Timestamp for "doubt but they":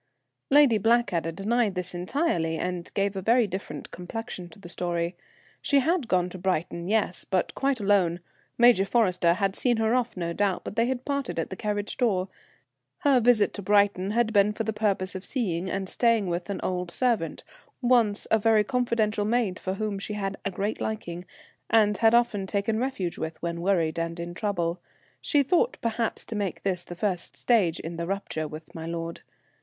10.33-10.87